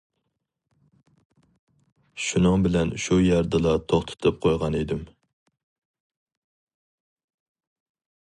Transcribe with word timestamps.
شۇنىڭ 2.27 2.63
بىلەن 2.67 2.93
شۇ 3.03 3.17
يەردىلا 3.25 3.73
توختىتىپ 3.93 4.39
قويغان 4.47 4.79
ئىدىم. 4.79 5.05